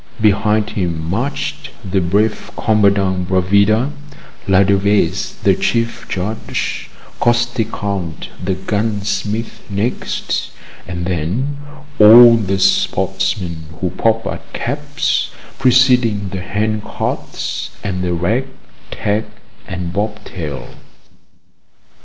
Behind 0.19 0.71
him 0.71 1.07
marched 1.11 1.69
the 1.87 2.01
brave 2.01 2.49
Commandant 2.57 3.27
Bravida, 3.29 3.91
Ladevese 4.47 5.35
the 5.43 5.53
Chief 5.53 6.07
Judge, 6.09 6.89
Costecalde 7.19 8.29
the 8.43 8.55
gunsmith 8.55 9.61
next, 9.69 10.49
and 10.87 11.05
then 11.05 11.57
all 11.99 12.35
the 12.35 12.57
sportsmen 12.57 13.65
who 13.79 13.91
pop 13.91 14.25
at 14.25 14.51
caps, 14.53 15.29
preceding 15.59 16.29
the 16.29 16.41
hand 16.41 16.83
carts 16.83 17.69
and 17.83 18.03
the 18.03 18.15
rag, 18.15 18.47
tag, 18.89 19.25
and 19.67 19.93
bobtail. 19.93 20.77